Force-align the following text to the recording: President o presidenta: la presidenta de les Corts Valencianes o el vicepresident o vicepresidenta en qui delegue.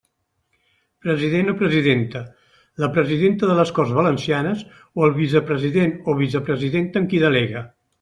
President 1.05 1.51
o 1.53 1.55
presidenta: 1.59 2.23
la 2.85 2.91
presidenta 2.97 3.53
de 3.53 3.59
les 3.63 3.75
Corts 3.79 3.95
Valencianes 4.01 4.67
o 4.75 5.09
el 5.11 5.17
vicepresident 5.23 5.99
o 6.11 6.21
vicepresidenta 6.27 7.05
en 7.05 7.11
qui 7.15 7.27
delegue. 7.31 7.69